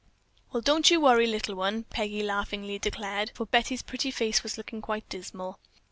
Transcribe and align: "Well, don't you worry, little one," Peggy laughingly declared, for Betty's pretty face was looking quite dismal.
"Well, 0.51 0.61
don't 0.61 0.89
you 0.89 0.99
worry, 0.99 1.27
little 1.27 1.53
one," 1.53 1.83
Peggy 1.83 2.23
laughingly 2.23 2.79
declared, 2.79 3.29
for 3.35 3.45
Betty's 3.45 3.83
pretty 3.83 4.09
face 4.09 4.41
was 4.41 4.57
looking 4.57 4.81
quite 4.81 5.07
dismal. 5.09 5.59